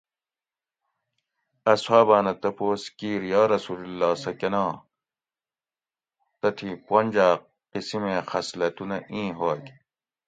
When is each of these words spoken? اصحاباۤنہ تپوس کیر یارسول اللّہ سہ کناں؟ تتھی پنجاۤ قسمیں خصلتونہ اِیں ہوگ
اصحاباۤنہ 1.73 2.33
تپوس 2.41 2.81
کیر 2.97 3.21
یارسول 3.31 3.81
اللّہ 3.87 4.11
سہ 4.21 4.31
کناں؟ 4.39 4.71
تتھی 6.39 6.69
پنجاۤ 6.87 7.35
قسمیں 7.71 8.21
خصلتونہ 8.29 8.97
اِیں 9.11 9.31
ہوگ 9.39 9.63